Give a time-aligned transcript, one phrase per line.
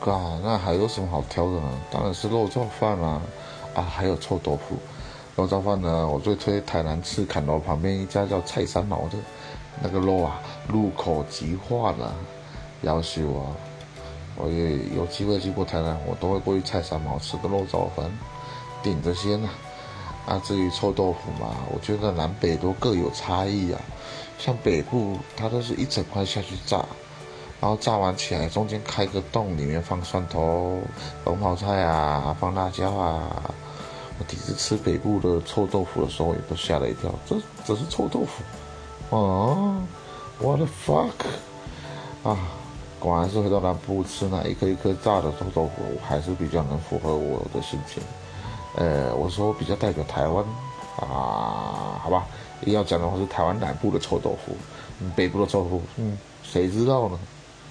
[0.00, 1.70] 啊，那还有什么好挑的呢？
[1.90, 3.20] 当然是肉燥饭啦，
[3.74, 4.76] 啊，还有臭豆腐。
[5.34, 9.18] 肉燥饭呢，我最推台南赤坎楼旁边一家叫蔡三毛的，
[9.82, 12.14] 那个肉啊，入口即化了。
[12.82, 13.56] 要求啊，
[14.36, 18.10] 我也有机会去过台南，我都会过去蔡三毛吃个肉燥饭，
[18.82, 19.48] 顶着先呐。
[20.26, 23.80] 啊，至于臭豆腐嘛，我觉得南北都各有差异啊。
[24.38, 26.84] 像北部，它都是一整块下去炸。
[27.60, 30.80] 然后炸完起来，中间开个洞，里面放蒜头、
[31.24, 33.50] 龙泡菜啊，放辣椒啊。
[34.18, 37.10] 我第一次吃北部的臭豆腐的时候，也都吓了一跳。
[37.26, 39.82] 这这是臭豆腐啊
[40.38, 41.10] ？What the fuck？
[42.22, 42.36] 啊，
[42.98, 48.02] 果然是回到南部吃那一颗一颗炸的臭豆腐，还是比较能符合我的心情。
[48.76, 50.44] 呃，我说比较代表台湾
[51.00, 52.26] 啊，好吧？
[52.62, 54.56] 要讲的话是台湾南部的臭豆腐，
[55.14, 57.18] 北部的臭豆腐，嗯，谁知道呢？